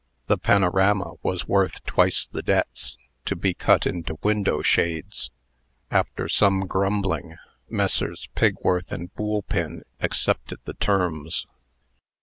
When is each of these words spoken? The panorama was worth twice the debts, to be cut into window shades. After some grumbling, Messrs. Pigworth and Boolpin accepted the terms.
The 0.25 0.39
panorama 0.39 1.11
was 1.21 1.47
worth 1.47 1.83
twice 1.85 2.25
the 2.25 2.41
debts, 2.41 2.97
to 3.25 3.35
be 3.35 3.53
cut 3.53 3.85
into 3.85 4.17
window 4.23 4.63
shades. 4.63 5.29
After 5.91 6.27
some 6.27 6.61
grumbling, 6.65 7.35
Messrs. 7.69 8.27
Pigworth 8.33 8.91
and 8.91 9.13
Boolpin 9.13 9.83
accepted 9.99 10.57
the 10.65 10.73
terms. 10.73 11.45